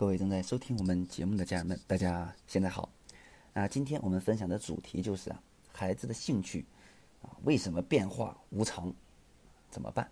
[0.00, 2.88] 各位正在收听我们节目的家人们，大家现在好。
[3.52, 5.38] 啊，今天我们分享的主题就是啊，
[5.74, 6.64] 孩子的兴趣
[7.20, 8.90] 啊，为什么变化无常？
[9.68, 10.10] 怎么办？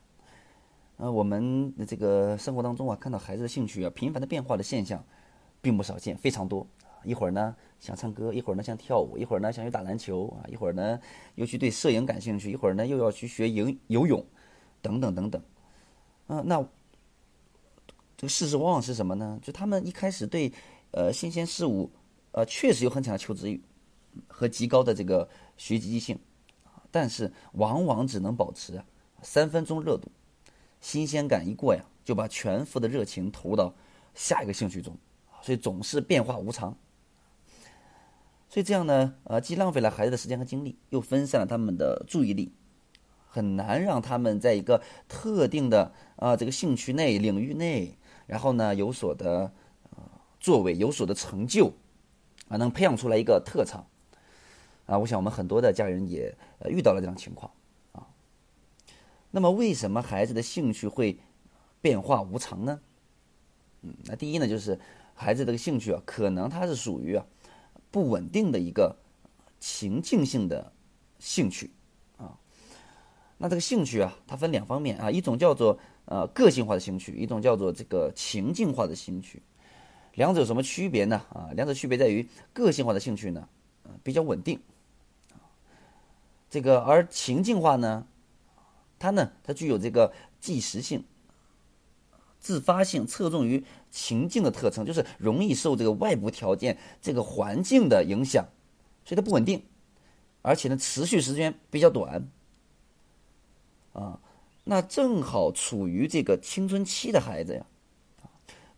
[0.98, 5.03] 呃，我们这个生活当中啊，看到孩子的兴趣啊，频繁的变化的现象，
[5.62, 6.66] 并不少见，非常多。
[7.02, 11.00] 一会儿呢想唱歌，一会儿呢想跳舞，一会儿呢想去打篮球啊，一会儿呢
[11.36, 14.23] 又去对摄影感兴趣，一会儿呢又要去学游游泳，
[14.82, 15.43] 等等等等。
[16.27, 16.62] 嗯，那。
[18.19, 19.39] 这个事实往往是什么呢？
[19.41, 20.53] 就他们一开始对，
[20.91, 21.89] 呃，新鲜事物，
[22.32, 23.63] 呃，确实有很强的求知欲
[24.26, 26.18] 和极高的这个学习积极性，
[26.90, 28.82] 但是往往只能保持
[29.23, 30.11] 三分钟热度，
[30.81, 33.73] 新鲜感一过呀，就把全副的热情投入到
[34.17, 34.97] 下一个兴趣中，
[35.41, 36.77] 所以总是变化无常。
[38.48, 42.50] 所以这样呢，呃，既浪费了孩子的时间和精力，又分散了他们的注意力，
[43.28, 47.97] 很难让他们在一个特定的啊这个兴趣内领域内。
[48.28, 49.50] 然后呢，有所的
[49.91, 50.03] 呃
[50.39, 51.73] 作为，有所的成就，
[52.48, 53.87] 啊，能培养出来一个特长，
[54.85, 57.51] 啊，我想我们很多的家人也呃遇到了这样情况，
[57.93, 58.07] 啊，
[59.31, 61.19] 那么为什么孩子的兴趣会
[61.81, 62.79] 变化无常呢？
[63.81, 64.79] 嗯，那第一呢，就是
[65.15, 67.25] 孩子这个兴趣啊，可能它是属于啊
[67.91, 68.95] 不稳定的一个
[69.59, 70.70] 情境性的
[71.19, 71.70] 兴趣，
[72.19, 72.37] 啊，
[73.39, 75.79] 那这个兴趣啊，它分两方面啊，一种叫做。
[76.11, 79.42] 呃，个性化的兴趣，一种叫做这个情境化的兴趣，
[80.14, 81.23] 两者有什么区别呢？
[81.28, 83.47] 啊，两者区别在于个性化的兴趣呢，
[83.83, 84.59] 呃，比较稳定，
[86.48, 88.06] 这个而情境化呢，
[88.98, 91.05] 它呢，它具有这个即时性、
[92.41, 98.47] 自发性，侧重于情境的特征，就是容易受这个外部条件、这个环境的影响，
[99.05, 99.62] 所以它不稳定，
[100.41, 102.27] 而且呢，持续时间比较短，
[103.92, 104.19] 啊。
[104.70, 107.66] 那正好处于这个青春期的孩子呀，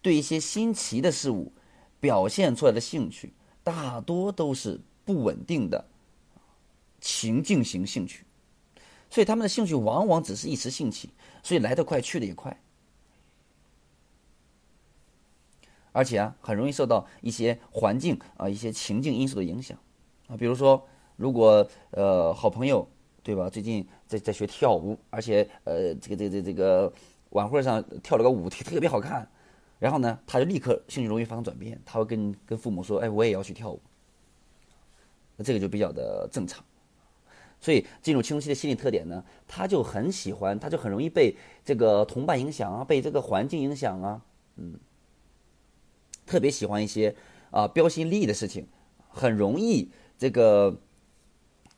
[0.01, 1.53] 对一些新奇的事物
[1.99, 3.33] 表现出来的兴趣，
[3.65, 5.89] 大多都是不稳定的
[7.01, 8.25] 情境型兴趣，
[9.11, 11.11] 所以他们的兴趣往往只是一时兴起，
[11.43, 12.63] 所以来得快去得也快，
[15.91, 19.77] 而且啊，很容易受到一些环境啊、一些情境因素的影响
[20.29, 20.87] 啊，比如说，
[21.17, 22.89] 如果呃好朋友。
[23.23, 23.51] 对吧？
[23.51, 26.93] 最近在在学跳舞，而且呃，这个这个这这个
[27.31, 29.29] 晚会上跳了个舞，特别好看。
[29.79, 33.81] 然后呢，他就立刻兴趣容易发生转变，他会跟跟父母说：“哎，我也要去跳舞。”
[35.37, 36.63] 那这个就比较的正常。
[37.61, 44.23] 所以进入青春期的心理特点呢，他就很喜欢，他就很容易被这个同伴影响啊，被这个环境影响啊，
[44.57, 44.79] 嗯，
[46.27, 47.15] 特别喜欢一些
[47.51, 48.67] 啊标新立异的事情，
[49.09, 50.81] 很容易这个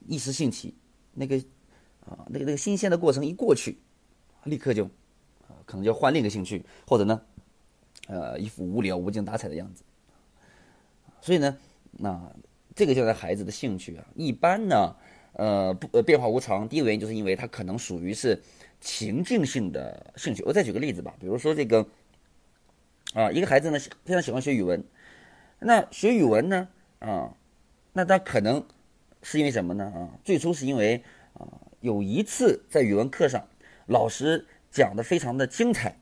[0.06, 0.75] 一时兴起。
[1.14, 1.36] 那个
[2.06, 3.78] 啊，那个那个新鲜的过程一过去，
[4.44, 4.84] 立刻就
[5.46, 7.20] 啊，可能就换另一个兴趣，或者呢，
[8.08, 9.84] 呃，一副无聊无精打采的样子。
[11.20, 11.56] 所以呢，
[11.92, 12.32] 那
[12.74, 14.96] 这个就是孩子的兴趣啊，一般呢，
[15.34, 16.68] 呃，不呃变化无常。
[16.68, 18.42] 第一个原因就是因为他可能属于是
[18.80, 20.42] 情境性的兴趣。
[20.44, 21.86] 我再举个例子吧，比如说这个
[23.14, 24.82] 啊，一个孩子呢非常喜欢学语文，
[25.60, 26.68] 那学语文呢
[26.98, 27.36] 啊，
[27.92, 28.64] 那他可能。
[29.22, 29.84] 是因为什么呢？
[29.84, 31.02] 啊，最初是因为
[31.34, 31.46] 啊，
[31.80, 33.48] 有一次在语文课上，
[33.86, 35.96] 老师讲的非常的精彩，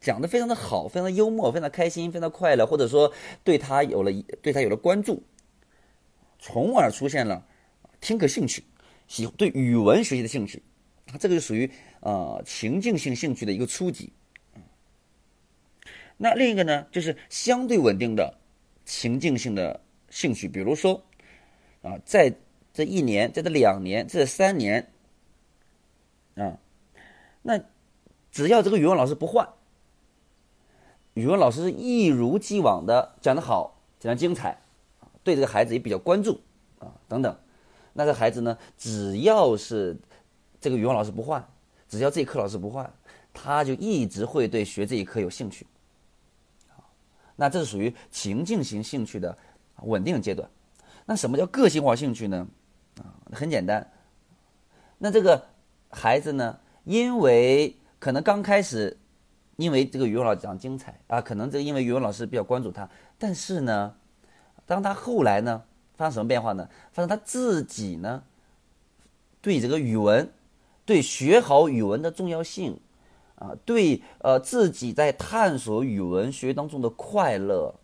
[0.00, 3.12] 讲的非常的好，非常幽默，非常开心，非常快乐，或者说
[3.44, 4.10] 对他有了
[4.42, 5.22] 对他有了关注，
[6.40, 7.46] 从而出现了
[8.00, 8.64] 听课兴趣，
[9.06, 10.62] 喜对语文学习的兴趣，
[11.20, 14.12] 这个就属于啊情境性兴趣的一个初级。
[16.16, 18.38] 那另一个呢，就是相对稳定的
[18.84, 19.80] 情境性的
[20.10, 21.04] 兴趣，比如说。
[21.82, 22.34] 啊，在
[22.72, 24.90] 这一年，在这两年，这三年，
[26.34, 26.58] 啊，
[27.42, 27.60] 那
[28.30, 29.48] 只要这个语文老师不换，
[31.14, 34.58] 语文老师一如既往的讲得好，讲得精彩，
[35.22, 36.40] 对这个孩子也比较关注，
[36.78, 37.36] 啊，等等，
[37.92, 39.96] 那这孩子呢，只要是
[40.60, 41.48] 这个语文老师不换，
[41.88, 42.92] 只要这一课老师不换，
[43.32, 45.66] 他就一直会对学这一课有兴趣，
[47.36, 49.36] 那这是属于情境型兴趣的
[49.82, 50.48] 稳定阶段。
[51.10, 52.46] 那什么叫个性化兴趣呢？
[52.98, 53.90] 啊，很简单。
[54.98, 55.42] 那这个
[55.88, 58.94] 孩子呢，因为可能刚开始，
[59.56, 62.86] 因为这个语文老师讲精彩啊，可能这因为语文老师比较关注他。
[63.16, 63.94] 但是呢，
[64.66, 65.62] 当他后来呢，
[65.94, 66.68] 发生什么变化呢？
[66.92, 68.22] 发生他自己呢，
[69.40, 70.30] 对这个语文，
[70.84, 72.78] 对学好语文的重要性，
[73.36, 77.74] 啊，对呃自己在探索语文学当中的快乐，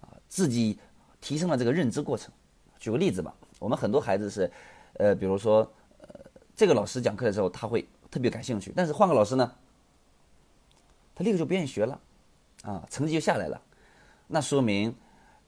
[0.00, 0.78] 啊，自己
[1.20, 2.32] 提升了这个认知过程。
[2.80, 4.50] 举个例子吧，我们很多孩子是，
[4.94, 5.58] 呃，比如说，
[6.00, 6.08] 呃，
[6.56, 9.52] 这个老师讲课的时候他会特别感兴趣，但是换个老师呢，
[11.14, 12.00] 他立刻就不愿意学了，
[12.62, 13.60] 啊，成绩就下来了。
[14.26, 14.94] 那说明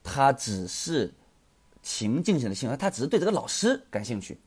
[0.03, 1.11] 他只是
[1.81, 4.39] 情境性的兴趣，他只是对这个老师感兴趣，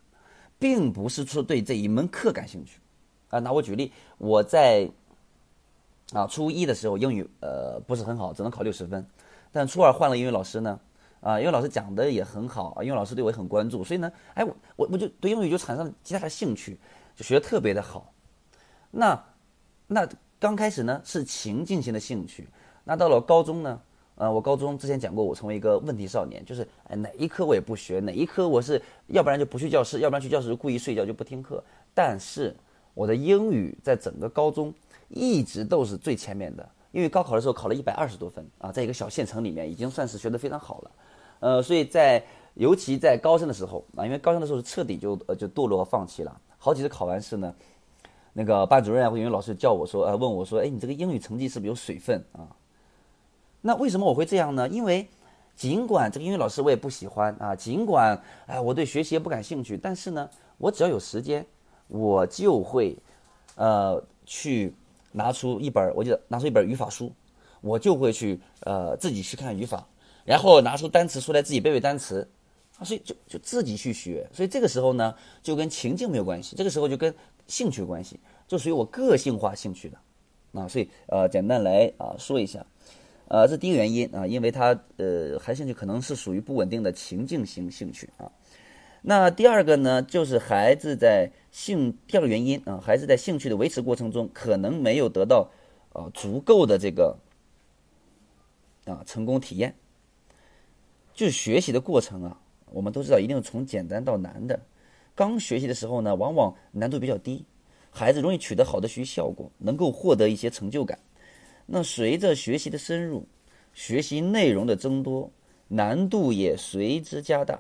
[0.59, 2.79] 并不是说对这一门课感兴趣。
[3.31, 4.89] 啊，拿我举例，我在
[6.13, 9.05] 啊初一的时候英语呃不是很好，只能考六十分，
[9.51, 10.79] 但初二换了英语老师呢，
[11.27, 16.79] 啊，因为老师讲的也很好啊，英语老师对我也很关注，所以呢，哎，我我我就对英语就产生了极大的兴趣，
[17.17, 18.13] 就学的特别的好。
[18.93, 19.25] 那
[19.89, 20.09] 那
[20.39, 22.47] 刚开始呢是情境性的兴趣，
[22.85, 23.81] 那到了高中呢，
[24.15, 31.63] 呃，我高中之前讲过，我成为一个问题少年，就是哎哪一科我也不学，哪一科我是要不然就不去教室，要不然去教室就故意睡觉就不听课，
[31.93, 32.55] 但是。
[32.97, 34.73] 我的英语在整个高中
[35.11, 40.91] 一直都是最前面的，因为高考的时候考了一百二十多分啊，在一个小县城里面已经算是学得非常好了，
[41.41, 42.23] 呃，所以在
[42.55, 47.55] 尤其在高三的时候啊，因为高三的时候是彻底就呃就堕落放弃了，好几次考完试呢，
[48.33, 52.49] 那个班主任啊或英语老师叫我说，呃，问我说，哎，你这个英语成绩是不是有水分啊？
[53.61, 54.69] 那为什么我会这样呢？
[54.69, 55.09] 因为
[55.55, 60.29] 尽管这个英语老师我也不喜欢啊，尽管哎我对学习也不感兴趣，但是呢，
[60.59, 61.47] 我只要有时间。
[61.89, 62.99] 我就会，
[63.55, 64.75] 呃，去
[65.13, 67.13] 拿出一本，我就拿出一本语法书，
[67.61, 69.87] 我就会去呃自己去看语法，
[70.27, 72.29] 然后拿出单词出来自己背背单词，
[72.79, 77.15] 啊，所以就就自己去学，所以这个时候呢就跟情境没有关系，这个时候就跟
[77.47, 79.97] 兴趣有关系，就属于我个性化兴趣的，
[80.61, 82.67] 啊，所以呃简单来啊说一下，
[83.29, 88.31] 呃这第一个原因啊，因为他呃还兴趣可能是属于不稳定的情境型兴趣啊。
[89.03, 95.49] 那第二个呢，就是孩子在兴第二个原因啊，孩子在兴趣的维持过程中，可能没有得到
[95.93, 97.17] 啊足够的这个
[98.87, 99.77] 啊成功体验。
[101.17, 104.61] 就是学习的过程啊，我们都知道一定是从简单到难的。
[105.15, 107.43] 刚学习的时候呢，往往难度比较低，
[107.91, 110.99] 孩子容易取得好的学习效果，能够获得一些成就感。
[111.65, 113.27] 那随着学习的深入，
[113.73, 115.31] 学习内容的增多，
[115.69, 117.59] 难度也随之加大。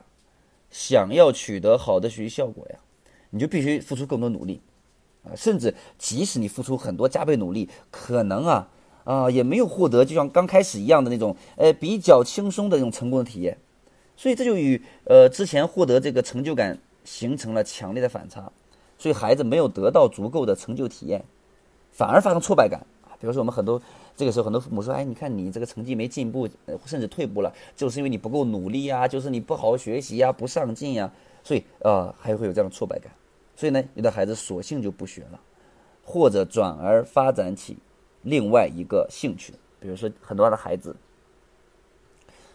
[0.70, 2.78] 想要取得好的学习效果呀，
[3.30, 4.60] 你就必须付出更多努力，
[5.22, 8.68] 啊，甚至即使你付出很多加倍努力，可能啊
[9.06, 13.56] 啊也没有获得就像刚开始一样的那种，呃比较轻松的那种成功的体验，
[14.18, 18.52] 所以这就与呃之前获得这个成就感形成了强烈的反差，
[18.98, 21.24] 所以孩子没有得到足够的成就体验，
[21.90, 22.84] 反而发生挫败感。
[23.18, 23.80] 比如说，我们很多
[24.14, 26.46] 这个时候，很多父母说：“哎，你看你这个成绩没进步，
[26.84, 31.10] 甚至退步了，就是因为你不够努力呀，就是你不好好学习呀，不上进呀。”
[31.42, 33.10] 所以，呃，还会有这样的挫败感。
[33.56, 35.40] 所以呢，有的孩子索性就不学了，
[36.04, 37.78] 或者转而发展起
[38.26, 39.54] 另外一个兴趣。
[39.80, 40.94] 比如说，很多的孩子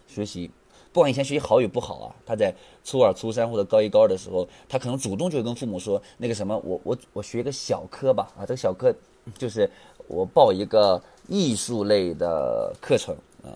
[0.06, 0.50] 学习，
[0.92, 2.54] 不管以前学习好与不好啊，他在
[2.84, 8.94] 初二、初三或者高一、高二的时候，他可能主动就跟父母说：“那个什么，我我我学一个小科吧，啊，这个小科
[9.36, 9.68] 就是。”
[10.08, 13.14] 我报一个艺术类的课程
[13.44, 13.54] 啊，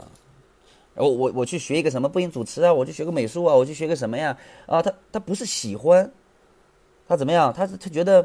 [0.94, 4.38] 然后我我去学一个什么播音主持啊，我去学个美术啊，我去学个什么呀？
[4.66, 6.10] 啊，他他不是喜欢，
[7.08, 7.52] 他怎么样？
[7.52, 8.22] 他是他觉得，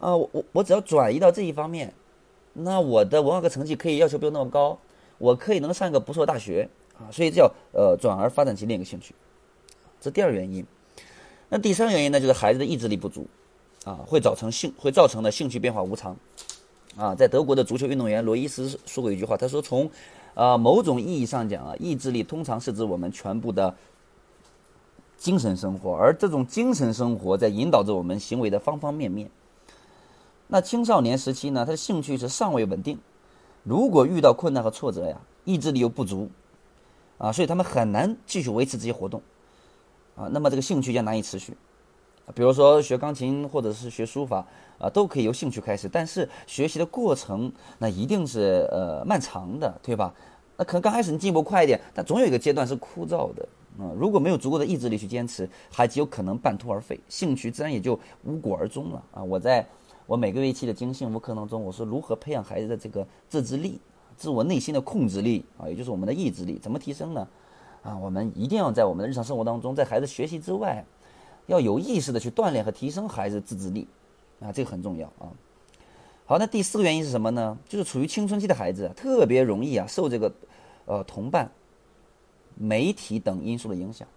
[0.00, 1.92] 啊，我我我只要转移到这一方面，
[2.58, 4.78] 那我的文化课成绩可以要求不用那么高，
[5.18, 6.68] 我可以能上一个不错大学
[6.98, 9.14] 啊，所以叫呃转而发展其另一个兴趣，
[10.00, 10.64] 这第二原因。
[11.48, 13.26] 那第三个原因呢，就是孩子的意志力不足
[13.84, 16.16] 啊，会造成兴会造成的兴趣变化无常。
[16.96, 19.90] 啊，在德国的足球运动员罗伊斯说过一句话，他说：“从，
[20.32, 23.74] 呃，某种意义上讲啊，意志力通常是指我们全部的
[25.18, 29.30] 精神生活，而这种精神生活在引导着我们行为的方方面面。
[30.48, 32.98] 那青少年时期呢，他的兴趣是尚未稳定，
[33.62, 36.30] 如果遇到困难和挫折呀，意志力又不足，
[37.18, 39.20] 啊，所以他们很难继续维持这些活动，
[40.16, 41.56] 啊，那么这个兴趣将难以持续。”
[42.34, 44.44] 比如说学钢琴或者是学书法
[44.80, 50.12] 啊，都可以由兴趣开始，但是学习的过程那一定是呃漫长的，对吧？
[50.56, 53.48] 那可能刚开始你进步快一点，但总有一个阶段是枯燥的
[53.78, 53.94] 啊。
[53.96, 59.22] 如果没有足够的意志力去坚持，孩子有可能半途而废，兴趣自然也就无果而终了啊。
[59.22, 59.64] 我在
[60.06, 63.80] 我每个月一期的精幸福课当中，我是如何培养孩子的这个自制力、
[64.16, 67.28] 自我内心的控制力啊，也就是我们的意志力，怎么提升呢？
[67.82, 70.84] 啊，我们一定要在我们的日常生活当中，在孩子学习之外。
[71.46, 73.86] 要有意识的去锻炼和提升孩子自制力，
[74.40, 75.30] 啊，这个很重要啊。
[76.24, 77.56] 好，那第四个原因是什么呢？
[77.68, 80.32] 就是处于青春期的孩子特别容易啊受这个，
[80.86, 81.48] 呃，同伴、
[82.56, 84.08] 媒体等因素的影响，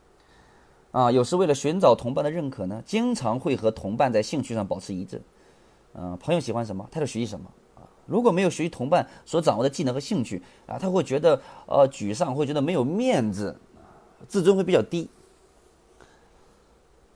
[0.89, 5.22] 啊，有时为了寻找同伴的认可呢，经常会和同伴在兴趣上保持一致，
[5.93, 7.81] 嗯，朋友喜欢什么，他就学习什么啊。
[8.05, 13.55] 如果没有学习同伴所掌握的技能和兴趣啊，他会觉得呃沮丧，会觉得没有面子，
[14.27, 15.10] 自尊会比较低。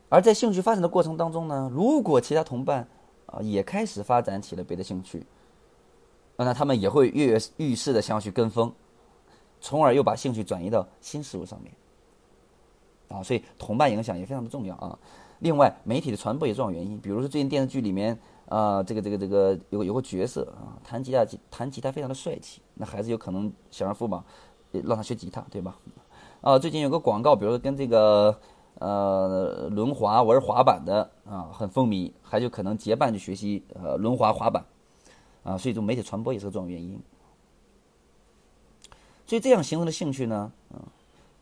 [0.09, 2.87] 而在兴趣发展的过程当中呢，如果其他同伴
[3.25, 5.25] 啊也开始发展起了别的兴趣，
[6.35, 8.71] 那他们也会跃跃欲试的想要去跟风，
[9.61, 11.71] 从而又把兴趣转移到新事物上面。
[13.09, 14.97] 啊，所以同伴影响也非常的重要啊。
[15.43, 24.23] 另外，媒体的传播也重要原因，比如说最近电视剧里面啊，这个这个这个有有个角色啊，弹吉他弹吉他非常的帅气，那孩子有可能想让父母
[24.71, 25.77] 让他学吉他，对吧？
[26.39, 28.39] 啊，最近有个广告，比如说跟这个
[28.75, 34.63] 呃轮滑玩滑板的啊很风靡，还有可能结伴去学习呃轮滑滑板
[35.43, 36.97] 啊，所以这种媒体传播也是个重要原因。
[39.27, 40.79] 所以这样形成的兴趣呢，嗯，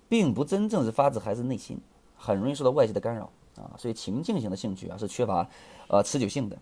[0.09, 1.79] 并不真正是发自孩子内心，
[2.17, 3.29] 很容易受到外界的干扰。
[3.55, 5.47] 啊，所以情境型的兴趣啊是缺乏，
[5.87, 6.57] 呃持久性的，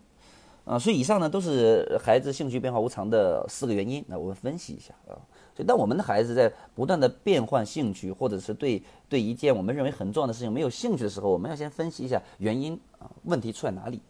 [0.65, 4.03] 啊，所以以上呢都是孩子兴趣变化无常的四个原因。
[4.07, 5.13] 那我们分析一下啊，
[5.55, 14.01] 所以当我们的孩子在不断的变换兴趣，或者是对对一件我们认为很重要的事情没有兴趣的时候，我们要先分析一下原因啊，问题出在哪里？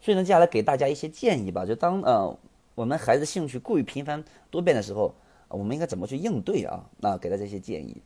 [0.00, 2.38] 所以呢，接下来给大家一些建议吧，就当呃
[2.76, 5.12] 我们孩子兴趣过于频繁多变的时候，
[5.48, 6.84] 我们应该怎么去应对啊？
[6.98, 8.00] 那给大家一些建议。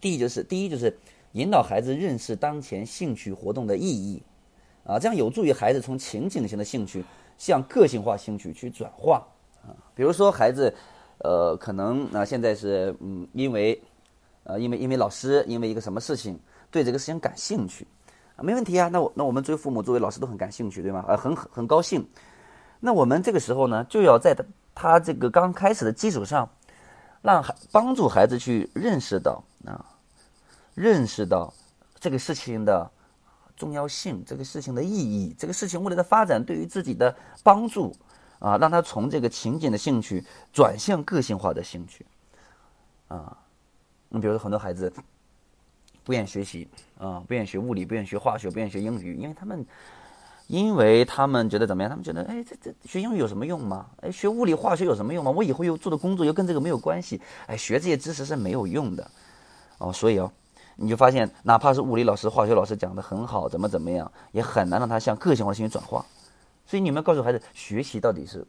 [0.00, 0.98] 第一就是第一就是。
[1.32, 4.22] 引导孩子认识当前兴趣活动的意义，
[4.84, 7.04] 啊，这样有助于孩子从情景型的兴趣
[7.36, 9.26] 向个性化兴趣去转化。
[9.62, 10.74] 啊，比如说孩子，
[11.18, 13.78] 呃，可能啊现在是嗯，因为，
[14.44, 16.38] 呃，因为因为老师因为一个什么事情
[16.70, 17.86] 对这个事情感兴趣，
[18.36, 18.88] 啊，没问题啊。
[18.88, 21.04] 那我那我们作为父母作为老师都很感兴趣，对吗？
[21.06, 22.06] 啊，很很高兴。
[22.80, 24.44] 那我们这个时候呢，就要在他
[24.74, 26.48] 他这个刚开始的基础上，
[27.20, 29.84] 让孩帮助孩子去认识到啊。
[30.78, 31.52] 认识到
[31.98, 32.88] 这个事情的
[33.56, 37.92] 重要性，这个事情的意义，这个事情未来的发展对于自己的帮助
[38.38, 42.06] 啊，让他从这个情景的兴趣转向个性化的兴趣
[43.08, 43.36] 啊。
[44.10, 44.92] 你比如说，很多孩子
[46.04, 46.68] 不愿意学习
[46.98, 49.66] 啊，不愿意学物理，不愿意学化学，不愿意学英语，因为他们，
[50.46, 51.90] 因为他们觉得怎么样？
[51.90, 53.86] 他们觉得，哎，这这学英语有什么用吗？
[54.02, 55.32] 哎，学物理化学有什么用吗？
[55.32, 57.20] 我以后又做的工作又跟这个没有关系。
[57.48, 59.10] 哎，学这些知识是没有用的
[59.78, 59.92] 哦。
[59.92, 60.32] 所以哦。
[60.80, 66.06] 你就发现，哪怕是物理老师、化学老师讲的很好，怎么怎么样，也很难让他向个性化兴趣转化。
[66.64, 68.46] 所以你们告诉孩子，学习到底是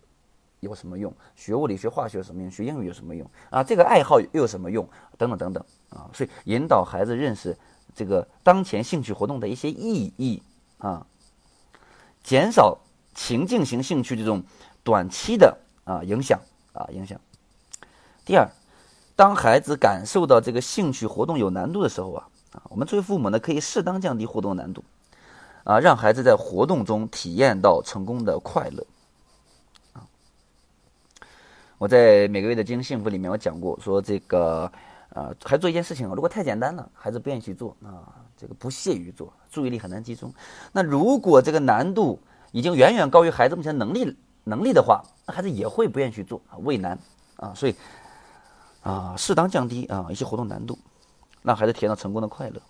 [0.60, 1.12] 有什么用？
[1.36, 2.52] 学物理、学化学有什么用？
[2.52, 3.28] 学英语有什么用？
[3.50, 4.88] 啊，这个爱好又有什么用？
[5.18, 6.08] 等等等等啊！
[6.14, 7.58] 所以引导孩子认识
[7.96, 10.44] 这个当前兴趣活动的一些意义
[10.78, 11.04] 啊，
[12.22, 12.78] 减少
[13.16, 14.44] 情境型兴趣这种
[14.84, 16.40] 短期的啊影响
[16.74, 17.20] 啊影响。
[18.24, 18.48] 第二。
[19.20, 24.82] 当孩子感受到这个兴趣活动有难度的时候啊，啊，我们作为父母呢，可以适当降低活动难度，
[25.66, 28.82] 啊，让孩子在活动中体验到成功的快乐。
[29.92, 30.08] 啊，
[31.78, 34.72] 我在每个月的经营幸福里面，我讲过，说这个，
[35.10, 38.08] 呃，孩子做一件事情，如果太简单了，孩子不愿意去做啊，
[38.38, 40.34] 这个不屑于做，注意力很难集中。
[40.72, 42.18] 那如果这个难度
[42.54, 46.98] 已经远远高于孩子目前能力能力的话，孩子也会不愿意去做啊，畏难
[47.36, 47.76] 啊，所以。
[48.82, 50.78] 啊，适当降低啊一些活动难度，
[51.44, 52.62] 让孩子体验到成功的快乐，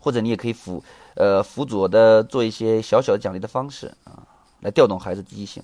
[0.00, 0.82] 或者你也可以辅
[1.14, 4.24] 呃辅佐的做一些小小的奖励的方式啊，
[4.60, 5.62] 来调动孩子积极性。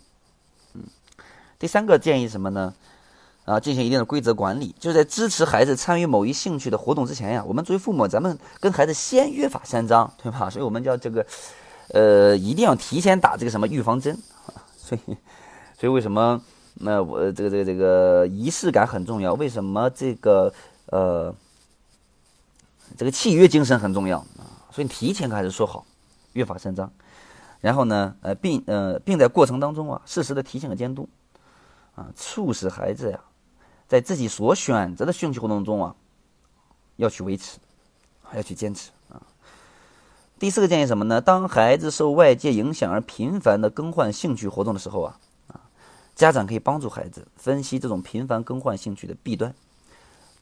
[0.74, 0.82] 嗯，
[1.58, 2.74] 第三个建议什么呢？
[3.46, 10.50] 啊，进行一定的规则管理，就是在支持孩子参与某一兴趣的活动之前呀，我们作为父母，咱们跟孩子先约法三章，对吧？
[10.50, 11.26] 所以我们叫这个
[11.94, 14.14] 呃，一定要提前打这个什么预防针
[14.44, 14.52] 啊。
[14.76, 15.16] 所以，
[15.80, 16.42] 所以为什么？
[16.80, 20.52] 那我这个这个这个仪式感很重要，为什么这个
[20.86, 21.34] 呃
[22.96, 24.46] 这个契约精神很重要啊？
[24.70, 25.84] 所以你提前开始说好，
[26.34, 26.92] 约法三章，
[27.60, 31.08] 然后呢呃并呃并在过程当中啊适时的提醒和监督
[31.96, 33.18] 啊，促使孩子呀
[33.88, 35.96] 在自己所选择的兴趣活动中啊
[36.94, 37.58] 要去维持，
[38.22, 39.20] 还要去坚持啊。
[40.38, 41.20] 第四个建议什么呢？
[41.20, 45.18] 当孩子受外界影响而频繁的更换兴趣活动的时候啊。
[46.18, 49.54] 家长可以帮助孩子分析这种频繁更换兴趣的弊端，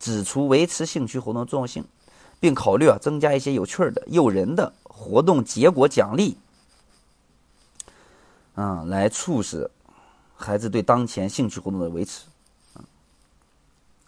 [0.00, 1.84] 指出维持兴趣活动的重要性，
[2.40, 6.38] 并考虑啊增加一些有趣的、诱人的活动结果奖励，
[8.54, 9.70] 啊，来促使
[10.34, 12.24] 孩子对当前兴趣活动的维持。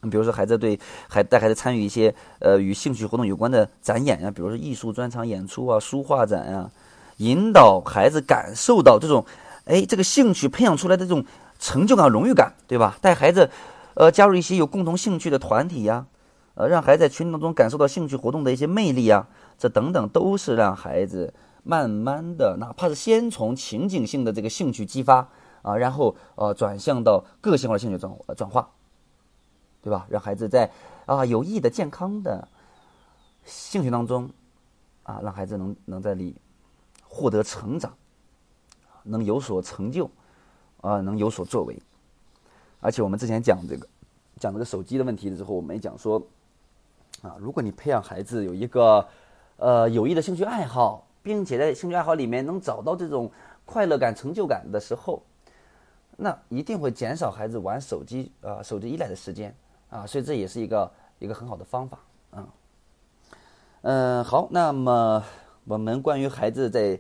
[0.01, 6.71] 嗯，比如说孩子对孩带孩子参与一些呃与兴趣活动有关的展演呀，比如说艺术专场演出啊、书画展啊，
[7.19, 9.27] 引导孩子感受到这种
[9.67, 11.23] 哎这个兴趣培养出来的这种。
[11.59, 12.97] 成就感、荣誉感，对吧？
[13.01, 13.51] 带孩子，
[13.95, 16.07] 呃，加入一些有共同兴趣的团体呀，
[16.55, 19.27] 呃，让孩子在群体当中感受到兴趣活动的一些魅力呀，
[19.59, 21.35] 这等等都是让孩子
[21.65, 25.29] 慢慢的，哪怕是先从情景性的这个兴趣激发
[25.63, 28.71] 啊，然后呃转向到个性化兴趣转转化，
[29.83, 30.07] 对吧？
[30.09, 30.71] 让孩子在
[31.07, 32.47] 啊有益的、健康的
[33.45, 34.31] 兴趣当中
[35.03, 36.37] 啊，让孩子能能在里
[37.03, 37.93] 获得成长，
[39.03, 40.09] 能有所成就。
[40.81, 41.77] 啊，能有所作为，
[42.81, 43.87] 而且我们之前讲这个，
[44.39, 46.23] 讲这个手机的问题的时候，我们也讲说，
[47.23, 49.07] 啊，如果你培养孩子有一个
[49.57, 53.31] 呃有益的兴趣爱好，并且在兴趣爱好里面能找到这种
[53.65, 55.23] 快乐感、成就感的时候，
[56.17, 59.55] 那一定会减少孩子玩手机啊手机依赖的时间
[59.91, 61.99] 啊，所以这也是一个一个很好的方法
[62.31, 62.47] 啊。
[63.83, 65.25] 嗯，好，那么
[65.65, 66.99] 我们关于孩子在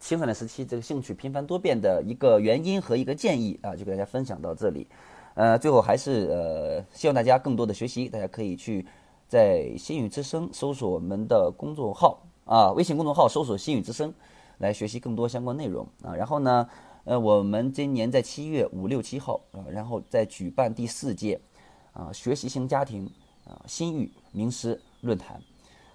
[0.00, 4.88] 青少年时期这个兴趣频繁多变的一个原因和一个建议啊，就给大家分享到这里。
[5.34, 8.84] 呃，最后还是呃，希望大家更多的学习，大家可以去
[9.28, 14.12] 在心语之声搜索我们的公众号啊，微信公众号搜索心语之声，
[14.58, 16.14] 来学习更多相关内容啊。
[16.14, 16.66] 然后呢，
[17.04, 21.38] 呃，我们今年在七月五六七号啊，然后再举办第四届
[21.92, 23.08] 啊学习型家庭
[23.44, 25.40] 啊心语名师论坛。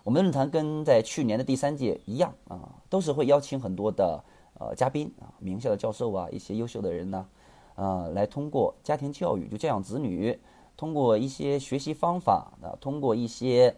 [0.05, 4.23] 我们的论坛跟在去年的第三届一样啊，都是会邀请很多的
[4.59, 7.25] 呃嘉宾啊，名校的教授啊，一些优秀的人呢，
[7.73, 10.39] 啊，来通过家庭教育就教养子女，
[10.77, 13.75] 通过一些学习方法啊，通过一些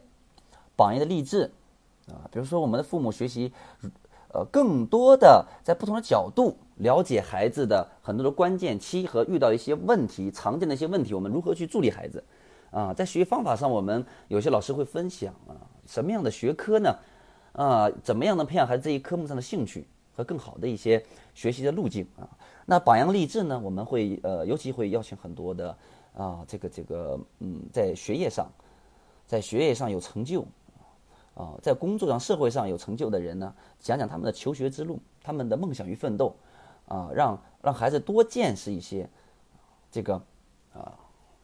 [0.75, 1.50] 榜样的励志
[2.10, 3.53] 啊，比如说我们的父母学习，
[4.34, 12.22] 呃，更多的在不同的角度了解孩子的很多的关键期和遇到一些问题，常见的一些问题，我们如何去助力孩子
[12.69, 15.55] 啊，在学习方法上，我们有些老师会分享啊。
[15.88, 16.96] 什么样的学科呢？
[17.53, 21.03] 啊，怎么样能培养孩子这一科目上的兴趣和更好的一些
[21.34, 22.29] 学习的路径啊？
[22.67, 23.60] 那榜样励志呢？
[23.60, 25.75] 我们会呃，尤其会邀请很多的
[26.15, 28.48] 啊，这个这个嗯，在学业上，
[29.25, 30.46] 在学业上有成就
[31.34, 36.36] 啊，在工作上、社会上有成就的人呢，讲讲他们的求学之路，他们的梦想与奋斗
[36.88, 39.10] 啊，让让孩子多见识一些
[39.89, 40.22] 这个
[40.75, 40.94] 啊，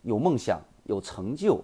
[0.03, 1.59] 有梦想、有成就。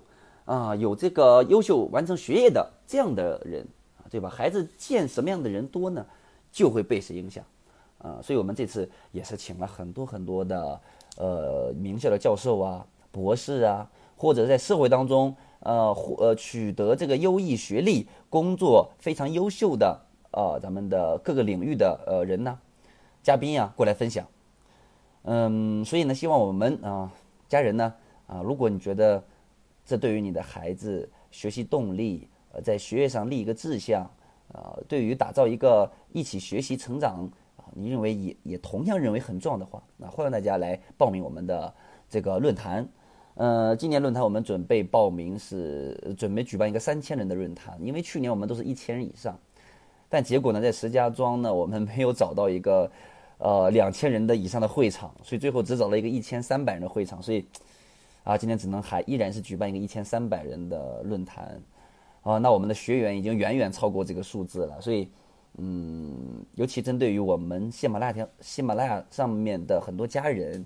[0.50, 3.68] 啊，有这个优秀完成学业的这样的人，
[4.10, 4.28] 对吧？
[4.28, 6.04] 孩子见什么样的人多呢，
[6.52, 7.44] 就会被谁影响，
[8.00, 10.82] 啊，所以我们这次也是请了很多很多的
[11.18, 13.88] 呃名校的教授啊、博士啊，
[14.18, 22.58] 或者在社会当中呃获呃取得这个优异学历、工作非常优秀的啊咱们的各个领域的呃人呢，
[23.22, 24.26] 嘉宾呀过来分享，
[25.26, 27.12] 嗯，所以呢，希望我们啊
[27.48, 27.94] 家人呢
[28.26, 29.24] 啊，如果你觉得。
[29.90, 34.04] 这对于你的孩子学习动力，呃，在学业上立一个志向，
[34.54, 41.74] 啊，对于打造一个一起学习成长，啊，你认为也也同样认为很重要的话，那欢迎大家来报名我们的
[42.08, 42.88] 这个论坛。
[43.34, 49.36] 呃，今年论坛我们准备报名是准备举办一个三千人的论坛，因为去年我们都是一千人以上，
[50.08, 52.92] 但结果呢，在石家庄呢，我们 没有找到一个
[53.40, 57.44] 呃两千人的以上的会场，所以最后只找了一个一千三百人的会场，所以。
[58.24, 61.60] 啊，今天只能还依然是举办一个一千三百人的论坛，
[62.22, 65.10] 啊，那我们的学员已经远远超过这个数字了，所以，
[65.58, 70.64] 嗯，尤其针对于我们喜马拉雅喜马拉雅上面的很多家人，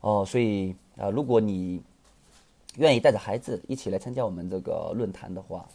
[0.00, 1.82] 哦，所以啊，如果你
[2.76, 5.66] 愿意带着孩子一起来参加我们这个论坛的话，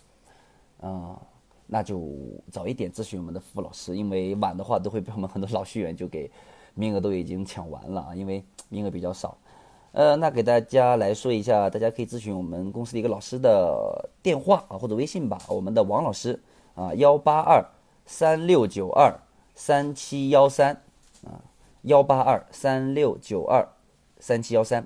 [0.79, 1.19] 啊，
[1.67, 2.07] 那就
[2.51, 6.31] 早一点咨询我们的付老师，因为晚的话都会被我们很多老学员就给
[6.73, 9.37] 名额都已经抢完了啊，因为名额比较少。
[9.93, 15.37] 呃，那给大家来说一下，大家可以咨询我们公司的一个老师的电话啊，或者微信吧。
[15.49, 16.39] 我们的王老师
[16.75, 17.61] 啊，幺八二
[18.05, 19.13] 三六九二
[19.53, 20.73] 三七幺三
[21.25, 21.43] 啊，
[21.81, 23.67] 幺八二三六九二
[24.17, 24.81] 三七幺三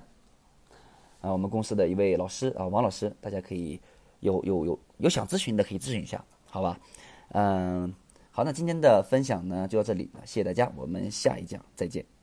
[1.20, 3.80] 啊，我们公司的一位老师啊，王老师，大家可以
[4.18, 6.80] 有有有有想咨询的可以咨询一下，好吧？
[7.28, 7.94] 嗯，
[8.32, 12.15] 好，那今天的分享呢就到这里，谢谢大家，我们下一讲再见。